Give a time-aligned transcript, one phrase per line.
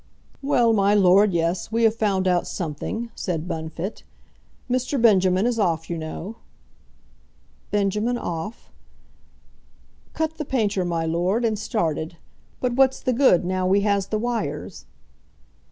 [0.41, 4.01] "Well, my lord; yes; we have found out something," said Bunfit.
[4.67, 4.99] "Mr.
[4.99, 6.37] Benjamin is off, you know."
[7.69, 8.71] "Benjamin off?"
[10.15, 12.17] "Cut the painter, my lord, and started.
[12.59, 14.87] But what's the good, now we has the wires?"